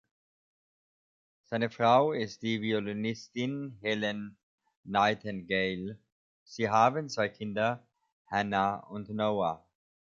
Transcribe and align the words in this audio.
Seine 1.45 1.69
Frau 1.69 2.13
ist 2.13 2.41
die 2.41 2.59
Violinistin 2.59 3.77
Helen 3.81 4.35
Nightengale; 4.83 5.95
sie 6.43 6.69
haben 6.71 7.07
zwei 7.07 7.29
Kinder, 7.29 7.85
Hanna 8.25 8.77
und 8.79 9.09
Noah. 9.09 9.63